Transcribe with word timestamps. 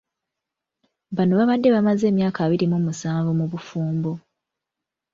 Bano 1.15 1.33
babadde 1.39 1.67
bamaze 1.75 2.03
emyaka 2.11 2.39
abiri 2.45 2.65
mu 2.71 2.79
musanvu 2.85 3.31
mu 3.39 3.45
bufumbo. 3.51 4.11